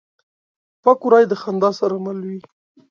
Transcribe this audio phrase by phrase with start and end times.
[0.83, 2.39] پکورې د خندا سره مل وي